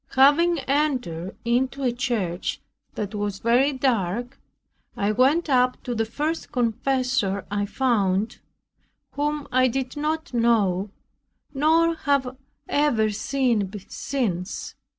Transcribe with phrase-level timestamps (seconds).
[0.15, 2.59] Having entered into a church,
[2.95, 4.39] that was very dark,
[4.97, 8.39] I went up to the first confessor I found,
[9.11, 10.89] whom I did not know,
[11.53, 12.35] nor have
[12.67, 14.73] ever seen since.